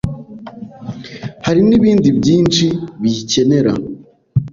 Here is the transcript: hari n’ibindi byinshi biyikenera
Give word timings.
hari 1.45 1.61
n’ibindi 1.67 2.07
byinshi 2.19 2.65
biyikenera 3.01 3.71